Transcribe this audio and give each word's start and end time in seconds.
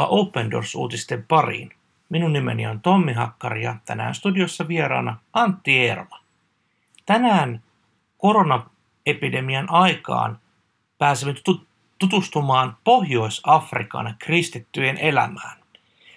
Tervetuloa 0.00 0.20
Open 0.20 0.50
Doors-uutisten 0.50 1.24
pariin. 1.28 1.70
Minun 2.08 2.32
nimeni 2.32 2.66
on 2.66 2.80
Tommi 2.80 3.12
Hakkari 3.12 3.64
ja 3.64 3.76
tänään 3.84 4.14
studiossa 4.14 4.68
vieraana 4.68 5.16
Antti 5.32 5.78
Eerola. 5.78 6.20
Tänään 7.06 7.62
koronaepidemian 8.18 9.70
aikaan 9.70 10.38
pääsemme 10.98 11.34
tutustumaan 11.98 12.76
Pohjois-Afrikan 12.84 14.14
kristittyjen 14.18 14.98
elämään. 14.98 15.58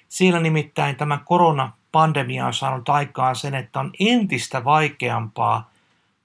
Siellä 0.09 0.39
nimittäin 0.39 0.95
tämä 0.95 1.19
koronapandemia 1.25 2.45
on 2.45 2.53
saanut 2.53 2.89
aikaan 2.89 3.35
sen, 3.35 3.55
että 3.55 3.79
on 3.79 3.91
entistä 3.99 4.63
vaikeampaa 4.63 5.71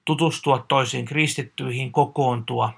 tutustua 0.05 0.65
toisiin 0.67 1.05
kristittyihin, 1.05 1.91
kokoontua. 1.91 2.73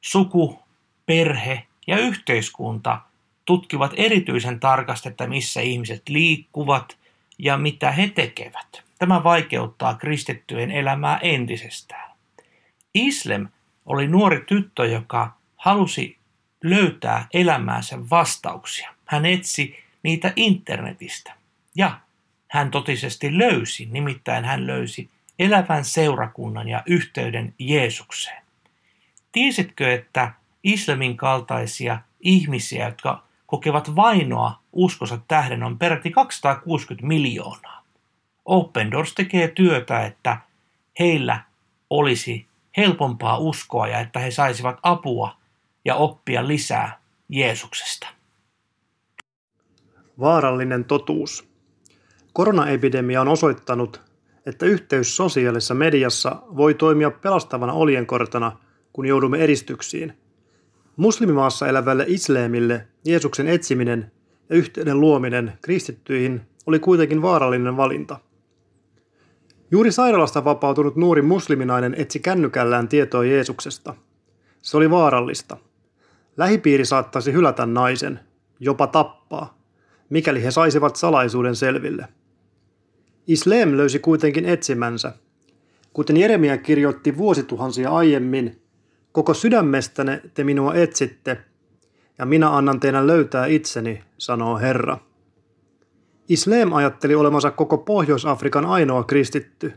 Suku, 0.00 0.62
perhe 1.06 1.66
ja 1.86 1.98
yhteiskunta 1.98 3.00
tutkivat 3.46 3.92
erityisen 3.96 4.60
tarkasti, 4.60 5.08
että 5.08 5.26
missä 5.26 5.60
ihmiset 5.60 6.08
liikkuvat 6.08 6.96
ja 7.38 7.58
mitä 7.58 7.92
he 7.92 8.08
tekevät. 8.08 8.82
Tämä 8.98 9.24
vaikeuttaa 9.24 9.94
kristittyjen 9.94 10.70
elämää 10.70 11.18
entisestään. 11.22 12.10
Islam 12.94 13.48
oli 13.86 14.06
nuori 14.06 14.44
tyttö, 14.46 14.86
joka 14.86 15.36
halusi 15.56 16.18
löytää 16.64 17.26
elämäänsä 17.34 18.10
vastauksia. 18.10 18.94
Hän 19.04 19.26
etsi 19.26 19.76
niitä 20.02 20.32
internetistä. 20.36 21.34
Ja 21.74 22.00
hän 22.48 22.70
totisesti 22.70 23.38
löysi, 23.38 23.88
nimittäin 23.90 24.44
hän 24.44 24.66
löysi 24.66 25.10
elävän 25.38 25.84
seurakunnan 25.84 26.68
ja 26.68 26.82
yhteyden 26.86 27.54
Jeesukseen. 27.58 28.42
Tiesitkö, 29.32 29.94
että 29.94 30.32
islamin 30.64 31.16
kaltaisia 31.16 31.98
ihmisiä, 32.20 32.86
jotka 32.86 33.25
kokevat 33.46 33.96
vainoa 33.96 34.62
uskonsa 34.72 35.18
tähden, 35.28 35.62
on 35.62 35.78
peräti 35.78 36.10
260 36.10 37.06
miljoonaa. 37.06 37.84
Open 38.44 38.90
Doors 38.90 39.14
tekee 39.14 39.48
työtä, 39.48 40.04
että 40.04 40.36
heillä 40.98 41.40
olisi 41.90 42.46
helpompaa 42.76 43.38
uskoa 43.38 43.88
ja 43.88 44.00
että 44.00 44.18
he 44.18 44.30
saisivat 44.30 44.78
apua 44.82 45.36
ja 45.84 45.94
oppia 45.94 46.48
lisää 46.48 47.00
Jeesuksesta. 47.28 48.06
Vaarallinen 50.20 50.84
totuus. 50.84 51.48
Koronaepidemia 52.32 53.20
on 53.20 53.28
osoittanut, 53.28 54.00
että 54.46 54.66
yhteys 54.66 55.16
sosiaalisessa 55.16 55.74
mediassa 55.74 56.42
voi 56.56 56.74
toimia 56.74 57.10
pelastavana 57.10 57.72
oljenkortana, 57.72 58.58
kun 58.92 59.06
joudumme 59.06 59.38
eristyksiin. 59.38 60.18
Muslimimaassa 60.96 61.68
elävälle 61.68 62.04
islamille 62.08 62.88
Jeesuksen 63.04 63.48
etsiminen 63.48 64.12
ja 64.50 64.56
yhteyden 64.56 65.00
luominen 65.00 65.52
kristittyihin 65.62 66.40
oli 66.66 66.78
kuitenkin 66.78 67.22
vaarallinen 67.22 67.76
valinta. 67.76 68.18
Juuri 69.70 69.92
sairaalasta 69.92 70.44
vapautunut 70.44 70.96
nuori 70.96 71.22
musliminainen 71.22 71.94
etsi 71.98 72.20
kännykällään 72.20 72.88
tietoa 72.88 73.24
Jeesuksesta. 73.24 73.94
Se 74.62 74.76
oli 74.76 74.90
vaarallista. 74.90 75.56
Lähipiiri 76.36 76.84
saattaisi 76.84 77.32
hylätä 77.32 77.66
naisen, 77.66 78.20
jopa 78.60 78.86
tappaa, 78.86 79.58
mikäli 80.10 80.42
he 80.42 80.50
saisivat 80.50 80.96
salaisuuden 80.96 81.56
selville. 81.56 82.08
Islam 83.26 83.76
löysi 83.76 83.98
kuitenkin 83.98 84.44
etsimänsä. 84.44 85.12
Kuten 85.92 86.16
Jeremia 86.16 86.58
kirjoitti 86.58 87.16
vuosituhansia 87.16 87.90
aiemmin, 87.90 88.62
koko 89.16 89.34
sydämestänne 89.34 90.22
te 90.34 90.44
minua 90.44 90.74
etsitte, 90.74 91.38
ja 92.18 92.26
minä 92.26 92.56
annan 92.56 92.80
teidän 92.80 93.06
löytää 93.06 93.46
itseni, 93.46 94.04
sanoo 94.18 94.58
Herra. 94.58 94.98
Islam 96.28 96.72
ajatteli 96.72 97.14
olemansa 97.14 97.50
koko 97.50 97.78
Pohjois-Afrikan 97.78 98.64
ainoa 98.64 99.04
kristitty. 99.04 99.72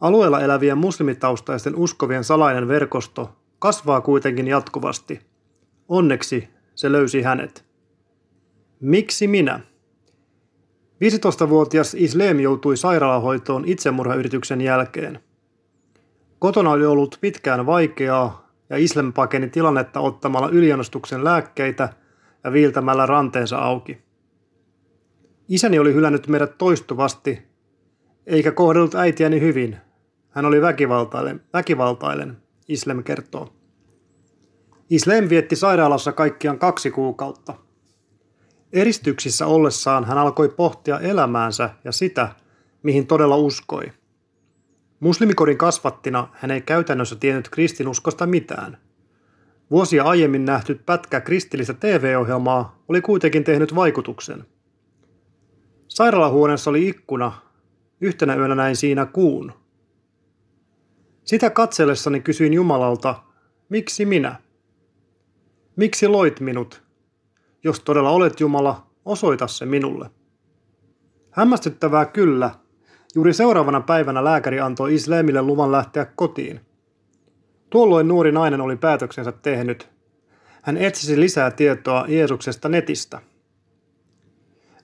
Alueella 0.00 0.40
elävien 0.40 0.78
muslimitaustaisten 0.78 1.76
uskovien 1.76 2.24
salainen 2.24 2.68
verkosto 2.68 3.36
kasvaa 3.58 4.00
kuitenkin 4.00 4.48
jatkuvasti. 4.48 5.20
Onneksi 5.88 6.48
se 6.74 6.92
löysi 6.92 7.22
hänet. 7.22 7.64
Miksi 8.80 9.26
minä? 9.26 9.60
15-vuotias 11.04 11.94
Islam 11.94 12.40
joutui 12.40 12.76
sairaalahoitoon 12.76 13.64
itsemurhayrityksen 13.66 14.60
jälkeen. 14.60 15.20
Kotona 16.38 16.70
oli 16.70 16.86
ollut 16.86 17.18
pitkään 17.20 17.66
vaikeaa 17.66 18.48
ja 18.70 18.76
Islam 18.76 19.12
pakeni 19.12 19.48
tilannetta 19.48 20.00
ottamalla 20.00 20.48
yliannostuksen 20.48 21.24
lääkkeitä 21.24 21.88
ja 22.44 22.52
viiltämällä 22.52 23.06
ranteensa 23.06 23.58
auki. 23.58 23.98
Isäni 25.48 25.78
oli 25.78 25.94
hylännyt 25.94 26.28
meidät 26.28 26.58
toistuvasti, 26.58 27.42
eikä 28.26 28.52
kohdellut 28.52 28.94
äitiäni 28.94 29.40
hyvin. 29.40 29.76
Hän 30.30 30.44
oli 30.44 30.62
väkivaltainen, 30.62 31.40
väkivaltainen 31.52 32.36
Islam 32.68 33.04
kertoo. 33.04 33.48
Islam 34.90 35.28
vietti 35.28 35.56
sairaalassa 35.56 36.12
kaikkiaan 36.12 36.58
kaksi 36.58 36.90
kuukautta. 36.90 37.54
Eristyksissä 38.72 39.46
ollessaan 39.46 40.04
hän 40.04 40.18
alkoi 40.18 40.48
pohtia 40.48 41.00
elämäänsä 41.00 41.70
ja 41.84 41.92
sitä, 41.92 42.28
mihin 42.82 43.06
todella 43.06 43.36
uskoi. 43.36 43.92
Muslimikodin 45.04 45.58
kasvattina 45.58 46.28
hän 46.32 46.50
ei 46.50 46.60
käytännössä 46.60 47.16
tiennyt 47.16 47.48
kristinuskosta 47.48 48.26
mitään. 48.26 48.78
Vuosia 49.70 50.04
aiemmin 50.04 50.44
nähty 50.44 50.74
pätkä 50.86 51.20
kristillistä 51.20 51.74
TV-ohjelmaa 51.74 52.78
oli 52.88 53.00
kuitenkin 53.00 53.44
tehnyt 53.44 53.74
vaikutuksen– 53.74 54.44
Sairaalahuoneessa 55.94 56.70
oli 56.70 56.88
ikkuna. 56.88 57.32
Yhtenä 58.00 58.34
yönä 58.34 58.54
näin 58.54 58.76
siinä 58.76 59.06
kuun. 59.06 59.52
Sitä 61.24 61.50
katsellessani 61.50 62.20
kysyin 62.20 62.52
Jumalalta, 62.52 63.22
miksi 63.68 64.06
minä? 64.06 64.36
Miksi 65.76 66.08
loit 66.08 66.40
minut? 66.40 66.82
Jos 67.64 67.80
todella 67.80 68.10
olet 68.10 68.40
Jumala, 68.40 68.86
osoita 69.04 69.46
se 69.46 69.66
minulle. 69.66 70.10
Hämmästyttävää 71.30 72.04
kyllä. 72.06 72.50
Juuri 73.14 73.32
seuraavana 73.32 73.80
päivänä 73.80 74.24
lääkäri 74.24 74.60
antoi 74.60 74.94
Islamille 74.94 75.42
luvan 75.42 75.72
lähteä 75.72 76.04
kotiin. 76.04 76.60
Tuolloin 77.70 78.08
nuori 78.08 78.32
nainen 78.32 78.60
oli 78.60 78.76
päätöksensä 78.76 79.32
tehnyt. 79.32 79.88
Hän 80.62 80.76
etsisi 80.76 81.20
lisää 81.20 81.50
tietoa 81.50 82.04
Jeesuksesta 82.08 82.68
netistä– 82.68 83.20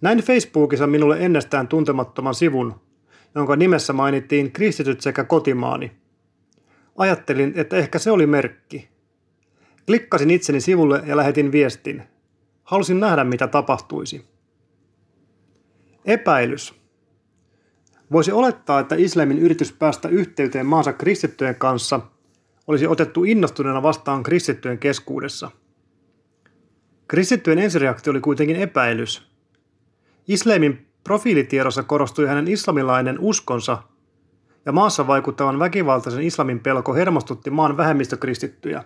näin 0.01 0.19
Facebookissa 0.19 0.87
minulle 0.87 1.17
ennestään 1.19 1.69
tuntemattoman 1.69 2.35
sivun, 2.35 2.81
jonka 3.35 3.57
nimessä 3.57 3.93
mainittiin 3.93 4.53
kristityt 4.53 5.01
sekä 5.01 5.25
kotimaani. 5.25 5.93
Ajattelin, 6.97 7.53
että 7.57 7.77
ehkä 7.77 7.99
se 7.99 8.11
oli 8.11 8.27
merkki. 8.27 8.89
Klikkasin 9.87 10.31
itseni 10.31 10.61
sivulle 10.61 11.03
ja 11.07 11.17
lähetin 11.17 11.53
viestin. 11.53 12.03
Halusin 12.65 13.01
nähdä, 13.01 13.25
mitä 13.25 13.47
tapahtuisi. 13.47 14.25
Epäilys. 16.05 16.80
Voisi 18.13 18.33
olettaa, 18.33 18.81
että 18.81 18.95
islamin 18.95 19.39
yritys 19.39 19.73
päästä 19.73 20.09
yhteyteen 20.09 20.67
maansa 20.67 20.93
kristittyjen 20.93 21.57
kanssa 21.57 22.01
olisi 22.67 22.87
otettu 22.87 23.25
innostuneena 23.25 23.83
vastaan 23.83 24.23
kristittyjen 24.23 24.79
keskuudessa. 24.79 25.51
Kristittyjen 27.09 27.59
ensireaktio 27.59 28.11
oli 28.11 28.21
kuitenkin 28.21 28.57
epäilys– 28.57 29.23
Islamin 30.31 30.87
profiilitiedossa 31.05 31.83
korostui 31.83 32.27
hänen 32.27 32.49
islamilainen 32.49 33.19
uskonsa 33.21 33.83
ja 34.67 34.73
maassa 34.73 35.07
vaikuttavan 35.07 35.59
väkivaltaisen 35.59 36.23
islamin 36.23 36.61
pelko 36.61 36.95
hermostutti 36.95 37.51
maan 37.51 37.77
vähemmistökristittyjä. 37.77 38.85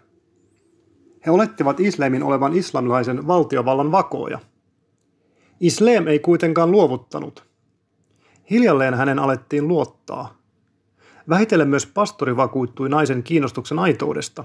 He 1.27 1.31
olettivat 1.31 1.81
islamin 1.81 2.23
olevan 2.23 2.57
islamilaisen 2.57 3.27
valtiovallan 3.27 3.93
vakooja. 3.93 4.39
Islam 5.61 6.07
ei 6.07 6.19
kuitenkaan 6.19 6.71
luovuttanut. 6.71 7.45
Hiljalleen 8.51 8.95
hänen 8.95 9.19
alettiin 9.19 9.69
luottaa. 9.69 10.39
Vähitellen 11.29 11.69
myös 11.69 11.87
pastori 11.87 12.37
vakuuttui 12.37 12.89
naisen 12.89 13.23
kiinnostuksen 13.23 13.79
aitoudesta. 13.79 14.45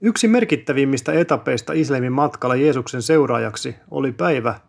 Yksi 0.00 0.28
merkittävimmistä 0.28 1.12
etapeista 1.12 1.72
islamin 1.72 2.12
matkalla 2.12 2.54
Jeesuksen 2.56 3.02
seuraajaksi 3.02 3.76
oli 3.90 4.12
päivä, 4.12 4.60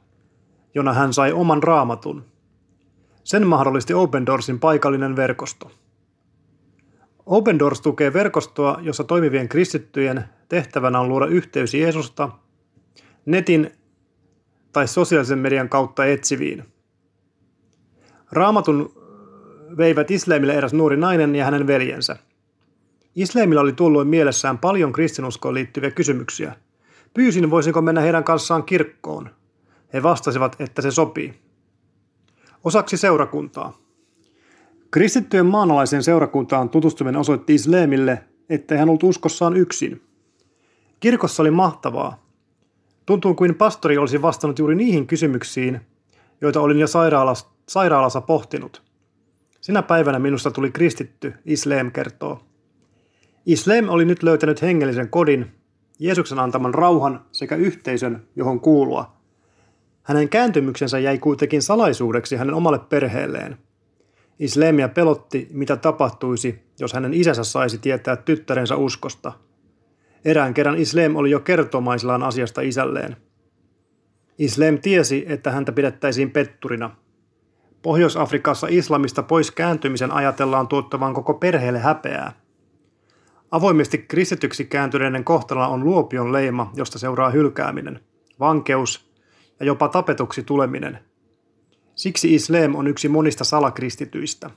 jona 0.75 0.93
hän 0.93 1.13
sai 1.13 1.31
oman 1.31 1.63
raamatun. 1.63 2.25
Sen 3.23 3.47
mahdollisti 3.47 3.93
Open 3.93 4.25
Doorsin 4.25 4.59
paikallinen 4.59 5.15
verkosto. 5.15 5.71
Open 7.25 7.59
Doors 7.59 7.81
tukee 7.81 8.13
verkostoa, 8.13 8.79
jossa 8.81 9.03
toimivien 9.03 9.49
kristittyjen 9.49 10.23
tehtävänä 10.49 10.99
on 10.99 11.09
luoda 11.09 11.25
yhteys 11.25 11.73
Jeesusta 11.73 12.29
netin 13.25 13.71
tai 14.71 14.87
sosiaalisen 14.87 15.39
median 15.39 15.69
kautta 15.69 16.05
etsiviin. 16.05 16.63
Raamatun 18.31 18.91
veivät 19.77 20.11
Islamille 20.11 20.53
eräs 20.53 20.73
nuori 20.73 20.97
nainen 20.97 21.35
ja 21.35 21.45
hänen 21.45 21.67
veljensä. 21.67 22.17
Islamilla 23.15 23.61
oli 23.61 23.73
tuolloin 23.73 24.07
mielessään 24.07 24.57
paljon 24.57 24.93
kristinuskoon 24.93 25.53
liittyviä 25.53 25.91
kysymyksiä. 25.91 26.55
Pyysin, 27.13 27.51
voisinko 27.51 27.81
mennä 27.81 28.01
heidän 28.01 28.23
kanssaan 28.23 28.63
kirkkoon. 28.63 29.29
He 29.93 30.03
vastasivat, 30.03 30.55
että 30.59 30.81
se 30.81 30.91
sopii. 30.91 31.33
Osaksi 32.63 32.97
seurakuntaa. 32.97 33.77
Kristittyjen 34.91 35.45
maanalaisen 35.45 36.03
seurakuntaan 36.03 36.69
tutustuminen 36.69 37.19
osoitti 37.19 37.55
Islemille, 37.55 38.23
ettei 38.49 38.77
hän 38.77 38.89
ollut 38.89 39.03
uskossaan 39.03 39.57
yksin. 39.57 40.01
Kirkossa 40.99 41.43
oli 41.43 41.51
mahtavaa. 41.51 42.23
Tuntuu 43.05 43.33
kuin 43.33 43.55
pastori 43.55 43.97
olisi 43.97 44.21
vastannut 44.21 44.59
juuri 44.59 44.75
niihin 44.75 45.07
kysymyksiin, 45.07 45.81
joita 46.41 46.61
olin 46.61 46.79
jo 46.79 46.87
sairaalassa, 46.87 47.47
sairaalassa 47.69 48.21
pohtinut. 48.21 48.83
Sinä 49.61 49.81
päivänä 49.81 50.19
minusta 50.19 50.51
tuli 50.51 50.71
kristitty, 50.71 51.33
Islem 51.45 51.91
kertoo. 51.91 52.39
Islem 53.45 53.89
oli 53.89 54.05
nyt 54.05 54.23
löytänyt 54.23 54.61
hengellisen 54.61 55.09
kodin, 55.09 55.51
Jeesuksen 55.99 56.39
antaman 56.39 56.73
rauhan 56.73 57.25
sekä 57.31 57.55
yhteisön, 57.55 58.27
johon 58.35 58.59
kuulua. 58.59 59.17
Hänen 60.03 60.29
kääntymyksensä 60.29 60.99
jäi 60.99 61.17
kuitenkin 61.17 61.61
salaisuudeksi 61.61 62.35
hänen 62.35 62.55
omalle 62.55 62.79
perheelleen. 62.79 63.57
Islemia 64.39 64.89
pelotti, 64.89 65.47
mitä 65.51 65.75
tapahtuisi, 65.75 66.59
jos 66.79 66.93
hänen 66.93 67.13
isänsä 67.13 67.43
saisi 67.43 67.77
tietää 67.77 68.15
tyttärensä 68.15 68.75
uskosta. 68.75 69.33
Erään 70.25 70.53
kerran 70.53 70.77
Islem 70.77 71.15
oli 71.15 71.31
jo 71.31 71.39
kertomaisillaan 71.39 72.23
asiasta 72.23 72.61
isälleen. 72.61 73.17
Islem 74.37 74.79
tiesi, 74.81 75.25
että 75.27 75.51
häntä 75.51 75.71
pidettäisiin 75.71 76.31
petturina. 76.31 76.95
Pohjois-Afrikassa 77.81 78.67
islamista 78.69 79.23
pois 79.23 79.51
kääntymisen 79.51 80.11
ajatellaan 80.11 80.67
tuottavan 80.67 81.13
koko 81.13 81.33
perheelle 81.33 81.79
häpeää– 81.79 82.33
Avoimesti 83.51 83.97
kristityksi 83.97 84.65
kääntyneiden 84.65 85.23
kohtalolla 85.23 85.67
on 85.67 85.83
luopion 85.83 86.33
leima, 86.33 86.71
josta 86.75 86.99
seuraa 86.99 87.29
hylkääminen, 87.29 87.99
vankeus 88.39 89.09
ja 89.59 89.65
jopa 89.65 89.87
tapetuksi 89.87 90.43
tuleminen. 90.43 90.99
Siksi 91.95 92.35
Islam 92.35 92.75
on 92.75 92.87
yksi 92.87 93.09
monista 93.09 93.43
salakristityistä. 93.43 94.49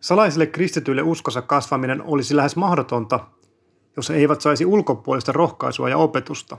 Salaisille 0.00 0.46
kristityille 0.46 1.02
uskossa 1.02 1.42
kasvaminen 1.42 2.02
olisi 2.02 2.36
lähes 2.36 2.56
mahdotonta, 2.56 3.20
jos 3.96 4.08
he 4.08 4.14
eivät 4.14 4.40
saisi 4.40 4.66
ulkopuolista 4.66 5.32
rohkaisua 5.32 5.88
ja 5.88 5.98
opetusta. 5.98 6.56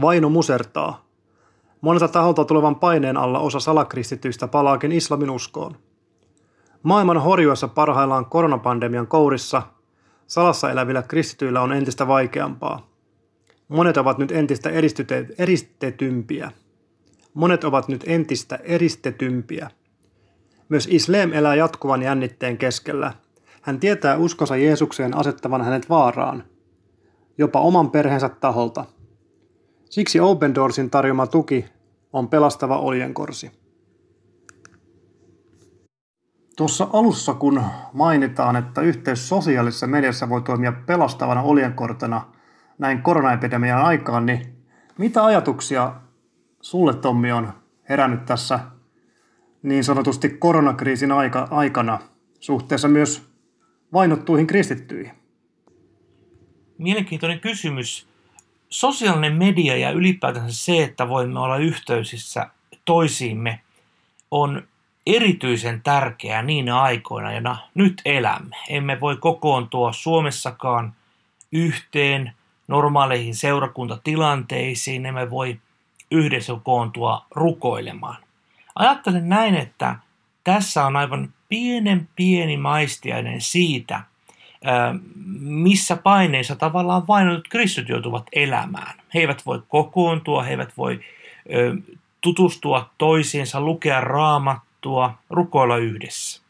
Vaino 0.00 0.28
musertaa. 0.28 1.11
Monelta 1.82 2.08
taholta 2.08 2.44
tulevan 2.44 2.76
paineen 2.76 3.16
alla 3.16 3.38
osa 3.38 3.60
salakristityistä 3.60 4.48
palaakin 4.48 4.92
islamin 4.92 5.30
uskoon. 5.30 5.76
Maailman 6.82 7.22
horjuessa 7.22 7.68
parhaillaan 7.68 8.26
koronapandemian 8.26 9.06
kourissa 9.06 9.62
salassa 10.26 10.70
elävillä 10.70 11.02
kristityillä 11.02 11.60
on 11.60 11.72
entistä 11.72 12.06
vaikeampaa. 12.06 12.86
Monet 13.68 13.96
ovat 13.96 14.18
nyt 14.18 14.32
entistä 14.32 14.70
eristetympiä. 15.38 16.52
Monet 17.34 17.64
ovat 17.64 17.88
nyt 17.88 18.04
entistä 18.06 18.58
eristetympiä. 18.62 19.70
Myös 20.68 20.88
Islam 20.90 21.32
elää 21.32 21.54
jatkuvan 21.54 22.02
jännitteen 22.02 22.58
keskellä. 22.58 23.12
Hän 23.62 23.80
tietää 23.80 24.16
uskonsa 24.16 24.56
Jeesukseen 24.56 25.16
asettavan 25.16 25.64
hänet 25.64 25.88
vaaraan, 25.88 26.44
jopa 27.38 27.60
oman 27.60 27.90
perheensä 27.90 28.28
taholta. 28.28 28.84
Siksi 29.92 30.20
Open 30.20 30.54
Doorsin 30.54 30.90
tarjoma 30.90 31.26
tuki 31.26 31.64
on 32.12 32.28
pelastava 32.28 32.78
oljenkorsi. 32.78 33.50
Tuossa 36.56 36.88
alussa, 36.92 37.34
kun 37.34 37.62
mainitaan, 37.92 38.56
että 38.56 38.80
yhteys 38.80 39.28
sosiaalisessa 39.28 39.86
mediassa 39.86 40.28
voi 40.28 40.42
toimia 40.42 40.72
pelastavana 40.72 41.42
oljenkortena 41.42 42.32
näin 42.78 43.02
koronaepidemian 43.02 43.84
aikaan, 43.84 44.26
niin 44.26 44.56
mitä 44.98 45.24
ajatuksia 45.24 45.94
sulle, 46.60 46.94
Tommi, 46.94 47.32
on 47.32 47.52
herännyt 47.88 48.24
tässä 48.24 48.60
niin 49.62 49.84
sanotusti 49.84 50.28
koronakriisin 50.28 51.12
aika, 51.12 51.48
aikana 51.50 51.98
suhteessa 52.40 52.88
myös 52.88 53.28
vainottuihin 53.92 54.46
kristittyihin? 54.46 55.12
Mielenkiintoinen 56.78 57.40
kysymys. 57.40 58.11
Sosiaalinen 58.72 59.36
media 59.36 59.76
ja 59.76 59.90
ylipäätänsä 59.90 60.64
se, 60.64 60.82
että 60.82 61.08
voimme 61.08 61.40
olla 61.40 61.56
yhteysissä 61.56 62.50
toisiimme, 62.84 63.60
on 64.30 64.62
erityisen 65.06 65.82
tärkeää 65.82 66.42
niinä 66.42 66.80
aikoina, 66.80 67.32
joina 67.32 67.56
nyt 67.74 68.02
elämme. 68.04 68.56
Emme 68.68 69.00
voi 69.00 69.16
kokoontua 69.16 69.92
Suomessakaan 69.92 70.94
yhteen 71.52 72.32
normaaleihin 72.68 73.34
seurakuntatilanteisiin, 73.34 75.06
emme 75.06 75.30
voi 75.30 75.60
yhdessä 76.10 76.52
koontua 76.62 77.26
rukoilemaan. 77.30 78.16
Ajattelen 78.74 79.28
näin, 79.28 79.54
että 79.54 79.96
tässä 80.44 80.86
on 80.86 80.96
aivan 80.96 81.34
pienen 81.48 82.08
pieni 82.16 82.56
maistiainen 82.56 83.40
siitä, 83.40 84.00
missä 85.40 85.96
paineissa 85.96 86.56
tavallaan 86.56 87.06
vainotut 87.08 87.48
kristit 87.48 87.88
joutuvat 87.88 88.26
elämään. 88.32 88.94
He 89.14 89.20
eivät 89.20 89.46
voi 89.46 89.62
kokoontua, 89.68 90.42
he 90.42 90.50
eivät 90.50 90.76
voi 90.76 91.00
tutustua 92.20 92.90
toisiinsa, 92.98 93.60
lukea 93.60 94.00
raamattua, 94.00 95.14
rukoilla 95.30 95.76
yhdessä. 95.76 96.42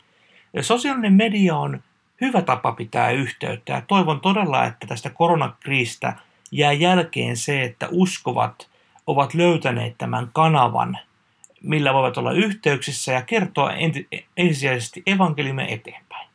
Sosiaalinen 0.61 1.13
media 1.13 1.57
on 1.57 1.83
hyvä 2.21 2.43
tapa 2.43 2.73
pitää 2.73 3.11
yhteyttä 3.11 3.73
ja 3.73 3.81
toivon 3.81 4.21
todella, 4.21 4.65
että 4.65 4.87
tästä 4.87 5.11
koronakriistä 5.11 6.17
jää 6.51 6.73
jälkeen 6.73 7.37
se, 7.37 7.63
että 7.63 7.89
uskovat 7.91 8.69
ovat 9.07 9.35
löytäneet 9.35 9.99
tämän 9.99 10.31
kanavan, 10.33 10.99
millä 11.63 11.95
voivat 11.95 12.19
olla 12.19 12.33
yhteyksissä 12.33 13.13
ja 13.13 13.23
kertoa 13.23 13.73
ensisijaisesti 14.37 15.03
evankeliumme 15.07 15.73
eteenpäin. 15.73 16.32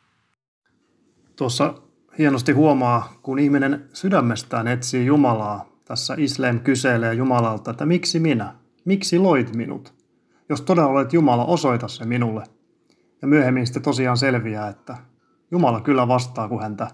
Tuossa 1.38 1.74
hienosti 2.18 2.52
huomaa, 2.52 3.12
kun 3.22 3.38
ihminen 3.38 3.88
sydämestään 3.92 4.68
etsii 4.68 5.06
Jumalaa. 5.06 5.68
Tässä 5.84 6.14
Islam 6.18 6.60
kyselee 6.60 7.14
Jumalalta, 7.14 7.70
että 7.70 7.86
miksi 7.86 8.20
minä? 8.20 8.54
Miksi 8.84 9.18
loit 9.18 9.54
minut? 9.54 9.94
Jos 10.48 10.60
todella 10.60 10.88
olet 10.88 11.12
Jumala, 11.12 11.44
osoita 11.44 11.88
se 11.88 12.04
minulle. 12.04 12.44
Ja 13.22 13.28
myöhemmin 13.28 13.66
sitten 13.66 13.82
tosiaan 13.82 14.16
selviää, 14.16 14.68
että 14.68 14.96
Jumala 15.50 15.80
kyllä 15.80 16.08
vastaa, 16.08 16.48
kun 16.48 16.62
häntä 16.62 16.90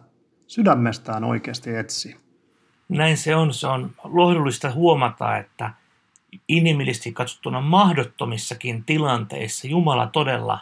sydämestään 0.46 1.24
oikeasti 1.24 1.76
etsii. 1.76 2.16
Näin 2.88 3.16
se 3.16 3.36
on. 3.36 3.54
Se 3.54 3.66
on 3.66 3.90
lohdullista 4.04 4.70
huomata, 4.70 5.36
että 5.36 5.70
inhimillisesti 6.48 7.12
katsottuna 7.12 7.60
mahdottomissakin 7.60 8.84
tilanteissa 8.84 9.68
Jumala 9.68 10.06
todella 10.06 10.58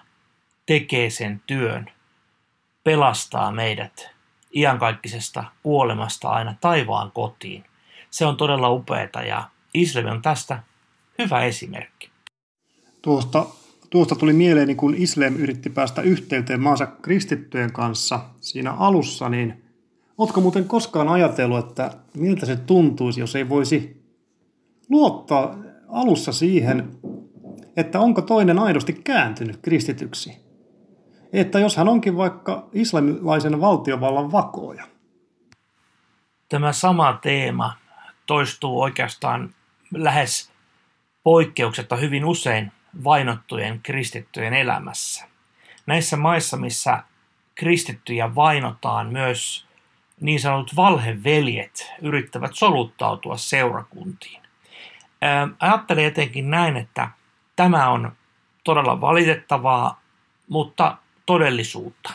tekee 0.67 1.11
sen 1.11 1.43
työn, 1.47 1.91
pelastaa 2.85 3.53
meidät 3.53 4.11
iankaikkisesta 4.55 5.45
kuolemasta 5.63 6.29
aina 6.29 6.55
taivaan 6.61 7.11
kotiin. 7.11 7.65
Se 8.11 8.27
on 8.27 8.37
todella 8.37 8.71
upeata 8.71 9.23
ja 9.23 9.49
Islam 9.75 10.07
on 10.07 10.23
tästä 10.23 10.63
hyvä 11.19 11.45
esimerkki. 11.45 12.11
Tuosta, 13.03 13.47
tuosta 13.91 14.15
tuli 14.15 14.33
mieleeni, 14.33 14.75
kun 14.75 14.95
Islam 14.95 15.37
yritti 15.37 15.71
päästä 15.71 16.03
yhteyteen 16.03 16.61
maansa 16.61 16.87
kristittyjen 16.87 17.73
kanssa 17.73 18.21
siinä 18.41 18.73
alussa, 18.73 19.29
niin 19.29 19.63
Oletko 20.19 20.41
muuten 20.41 20.65
koskaan 20.65 21.09
ajatellut, 21.09 21.69
että 21.69 21.91
miltä 22.17 22.47
se 22.47 22.57
tuntuisi, 22.57 23.21
jos 23.21 23.37
ei 23.37 23.49
voisi 23.49 24.03
luottaa 24.89 25.59
alussa 25.89 26.33
siihen, 26.33 26.89
että 27.77 28.01
onko 28.01 28.23
toinen 28.23 28.59
aidosti 28.59 28.93
kääntynyt 28.93 29.57
kristityksi? 29.63 30.42
Että 31.33 31.59
jos 31.59 31.77
hän 31.77 31.89
onkin 31.89 32.17
vaikka 32.17 32.69
islamilaisen 32.73 33.61
valtiovallan 33.61 34.33
vakoja. 34.33 34.85
Tämä 36.49 36.73
sama 36.73 37.19
teema 37.23 37.77
toistuu 38.27 38.81
oikeastaan 38.81 39.55
lähes 39.95 40.53
poikkeuksetta 41.23 41.97
hyvin 41.97 42.25
usein 42.25 42.73
vainottujen 43.05 43.81
kristittyjen 43.83 44.55
elämässä. 44.55 45.29
Näissä 45.87 46.17
maissa, 46.17 46.57
missä 46.57 47.03
kristittyjä 47.55 48.35
vainotaan, 48.35 49.13
myös 49.13 49.67
niin 50.21 50.41
sanotut 50.41 50.77
valheveljet 50.77 51.93
yrittävät 52.03 52.51
soluttautua 52.55 53.37
seurakuntiin. 53.37 54.43
Ajattelen 55.61 56.05
etenkin 56.05 56.51
näin, 56.51 56.77
että 56.77 57.09
tämä 57.57 57.89
on 57.91 58.13
todella 58.65 59.01
valitettavaa, 59.01 60.01
mutta 60.49 60.97
todellisuutta. 61.27 62.13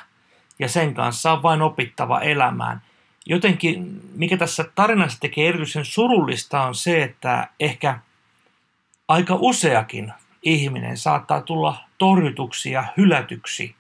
Ja 0.60 0.70
sen 0.70 0.94
kanssa 0.94 1.32
on 1.32 1.44
vain 1.44 1.62
opittava 1.62 2.22
elämään. 2.22 2.82
Jotenkin, 3.26 4.02
mikä 4.14 4.38
tässä 4.38 4.66
tarinassa 4.76 5.20
tekee 5.20 5.48
erityisen 5.48 5.86
surullista, 5.86 6.62
on 6.62 6.76
se, 6.76 7.04
että 7.04 7.48
ehkä 7.60 8.00
aika 9.08 9.38
useakin 9.40 10.14
ihminen 10.44 10.98
saattaa 10.98 11.42
tulla 11.42 11.78
torjutuksi 11.98 12.72
ja 12.72 12.84
hylätyksi 12.98 13.76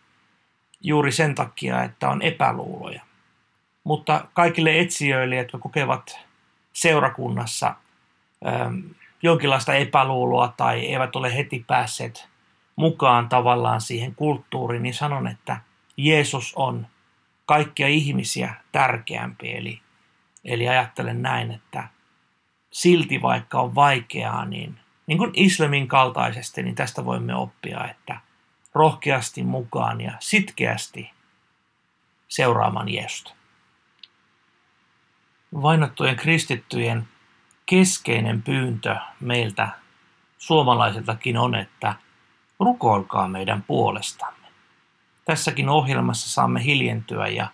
juuri 0.82 1.12
sen 1.12 1.36
takia, 1.36 1.84
että 1.84 2.10
on 2.10 2.22
epäluuloja. 2.22 3.02
Mutta 3.84 4.26
kaikille 4.34 4.80
etsijöille, 4.80 5.36
jotka 5.36 5.58
kokevat 5.58 6.20
seurakunnassa 6.74 7.76
ähm, 8.48 8.80
jonkinlaista 9.24 9.74
epäluuloa 9.74 10.54
tai 10.58 10.86
eivät 10.86 11.16
ole 11.16 11.36
heti 11.36 11.64
päässeet 11.68 12.28
mukaan 12.78 13.30
tavallaan 13.30 13.82
siihen 13.82 14.16
kulttuuriin, 14.16 14.84
niin 14.84 14.94
sanon, 14.94 15.28
että 15.28 15.58
Jeesus 15.98 16.54
on 16.56 16.88
kaikkia 17.46 17.88
ihmisiä 17.88 18.54
tärkeämpi. 18.72 19.56
Eli, 19.56 19.82
eli 20.46 20.70
ajattelen 20.70 21.22
näin, 21.22 21.52
että 21.52 21.88
silti 22.72 23.22
vaikka 23.22 23.62
on 23.62 23.76
vaikeaa, 23.76 24.46
niin, 24.46 24.80
niin 25.08 25.18
kuin 25.18 25.32
islamin 25.34 25.88
kaltaisesti, 25.88 26.64
niin 26.64 26.76
tästä 26.76 27.06
voimme 27.06 27.36
oppia, 27.36 27.88
että 27.88 28.22
rohkeasti 28.76 29.44
mukaan 29.44 30.02
ja 30.02 30.12
sitkeästi 30.20 31.12
seuraamaan 32.28 32.90
Jeesusta. 32.90 33.34
Vainottujen 35.62 36.16
kristittyjen 36.16 37.08
keskeinen 37.66 38.42
pyyntö 38.42 38.96
meiltä 39.20 39.70
suomalaisiltakin 40.38 41.38
on, 41.38 41.56
että 41.56 41.96
rukoilkaa 42.60 43.28
meidän 43.28 43.64
puolestamme. 43.64 44.48
Tässäkin 45.26 45.70
ohjelmassa 45.70 46.30
saamme 46.30 46.64
hiljentyä 46.64 47.28
ja 47.28 47.48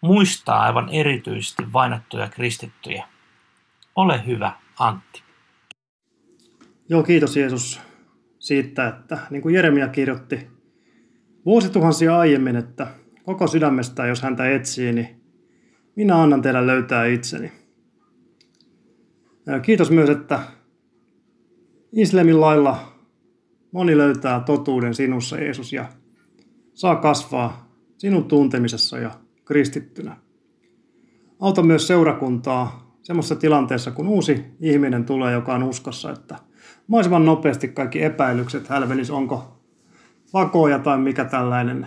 muistaa 0.00 0.62
aivan 0.62 0.88
erityisesti 0.88 1.72
vainottuja 1.72 2.28
kristittyjä. 2.28 3.08
Ole 3.96 4.26
hyvä, 4.26 4.52
Antti. 4.78 5.22
Joo, 6.88 7.02
kiitos 7.02 7.36
Jeesus 7.36 7.80
siitä, 8.38 8.88
että 8.88 9.18
niin 9.30 9.42
kuin 9.42 9.54
Jeremia 9.54 9.88
kirjoitti 9.88 10.50
vuosituhansia 11.46 12.18
aiemmin, 12.18 12.56
että 12.56 12.86
koko 13.22 13.46
sydämestä, 13.46 14.06
jos 14.06 14.22
häntä 14.22 14.50
etsii, 14.50 14.92
niin 14.92 15.22
minä 15.96 16.22
annan 16.22 16.42
teidän 16.42 16.66
löytää 16.66 17.06
itseni. 17.06 17.52
Kiitos 19.62 19.90
myös, 19.90 20.10
että 20.10 20.40
islamin 21.92 22.40
lailla 22.40 22.91
moni 23.72 23.96
löytää 23.96 24.40
totuuden 24.40 24.94
sinussa, 24.94 25.36
Jeesus, 25.36 25.72
ja 25.72 25.86
saa 26.74 26.96
kasvaa 26.96 27.72
sinun 27.98 28.24
tuntemisessa 28.24 28.98
ja 28.98 29.10
kristittynä. 29.44 30.16
Auta 31.40 31.62
myös 31.62 31.86
seurakuntaa 31.86 32.96
semmoisessa 33.02 33.36
tilanteessa, 33.36 33.90
kun 33.90 34.08
uusi 34.08 34.44
ihminen 34.60 35.04
tulee, 35.04 35.32
joka 35.32 35.54
on 35.54 35.62
uskossa, 35.62 36.12
että 36.12 36.38
mahdollisimman 36.86 37.24
nopeasti 37.24 37.68
kaikki 37.68 38.02
epäilykset 38.02 38.68
hälvenis, 38.68 39.10
onko 39.10 39.60
vakoja 40.32 40.78
tai 40.78 40.98
mikä 40.98 41.24
tällainen 41.24 41.86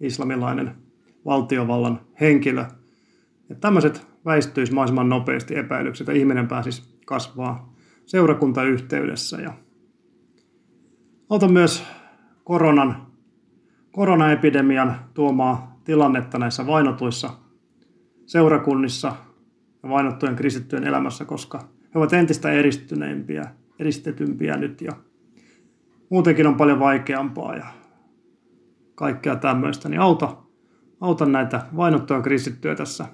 islamilainen 0.00 0.74
valtiovallan 1.24 2.00
henkilö. 2.20 2.64
Ja 3.48 3.54
tämmöiset 3.54 4.06
väistyisi 4.24 4.72
mahdollisimman 4.72 5.08
nopeasti 5.08 5.56
epäilykset 5.56 6.06
ja 6.06 6.12
ihminen 6.14 6.48
pääsisi 6.48 6.82
kasvaa 7.06 7.74
seurakuntayhteydessä. 8.06 9.40
Ja 9.40 9.52
auta 11.32 11.48
myös 11.48 11.84
koronan, 12.44 13.06
koronaepidemian 13.92 14.96
tuomaa 15.14 15.80
tilannetta 15.84 16.38
näissä 16.38 16.66
vainotuissa 16.66 17.30
seurakunnissa 18.26 19.16
ja 19.82 19.88
vainottujen 19.88 20.36
kristittyjen 20.36 20.84
elämässä, 20.84 21.24
koska 21.24 21.58
he 21.94 21.98
ovat 21.98 22.12
entistä 22.12 22.52
eristyneimpiä, 22.52 23.44
eristetympiä 23.78 24.56
nyt 24.56 24.80
ja 24.80 24.92
muutenkin 26.10 26.46
on 26.46 26.54
paljon 26.54 26.80
vaikeampaa 26.80 27.56
ja 27.56 27.66
kaikkea 28.94 29.36
tämmöistä, 29.36 29.88
niin 29.88 30.00
auta, 30.00 30.36
auta 31.00 31.26
näitä 31.26 31.66
vainottuja 31.76 32.20
kristittyjä 32.20 32.74
tässä 32.74 33.06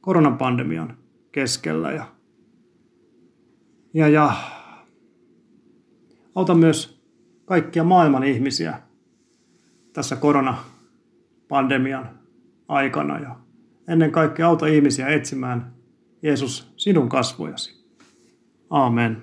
koronapandemian 0.00 0.96
keskellä 1.32 1.92
ja 1.92 2.06
ja, 3.94 4.08
ja 4.08 4.32
auta 6.34 6.54
myös 6.54 6.93
kaikkia 7.44 7.84
maailman 7.84 8.24
ihmisiä 8.24 8.80
tässä 9.92 10.16
koronapandemian 10.16 12.18
aikana 12.68 13.18
ja 13.18 13.36
ennen 13.88 14.12
kaikkea 14.12 14.46
auta 14.46 14.66
ihmisiä 14.66 15.08
etsimään 15.08 15.72
Jeesus 16.22 16.72
sinun 16.76 17.08
kasvojasi. 17.08 17.84
Amen. 18.70 19.22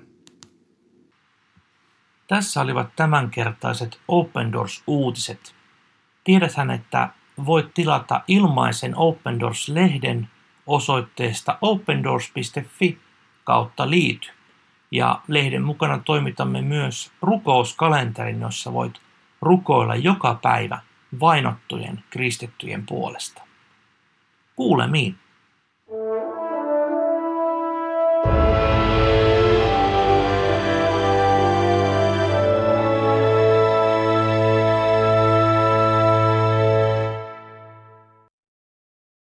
Tässä 2.28 2.60
olivat 2.60 2.88
tämänkertaiset 2.96 4.00
Open 4.08 4.52
Doors-uutiset. 4.52 5.54
Tiedäthän, 6.24 6.70
että 6.70 7.08
voit 7.46 7.74
tilata 7.74 8.20
ilmaisen 8.28 8.96
Open 8.96 9.40
Doors-lehden 9.40 10.28
osoitteesta 10.66 11.58
opendoors.fi 11.60 12.98
kautta 13.44 13.90
liity. 13.90 14.30
Ja 14.92 15.20
lehden 15.28 15.62
mukana 15.62 15.98
toimitamme 15.98 16.62
myös 16.62 17.12
rukouskalenterin, 17.22 18.40
jossa 18.40 18.72
voit 18.72 19.00
rukoilla 19.40 19.96
joka 19.96 20.38
päivä 20.42 20.78
vainottujen 21.20 22.04
kristittyjen 22.10 22.86
puolesta. 22.86 23.42
Kuulemiin. 24.56 25.18